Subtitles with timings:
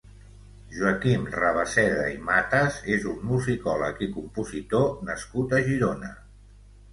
[0.75, 6.13] Joaquim Rabaseda i Matas és un musicòleg i compositor nascut a Girona.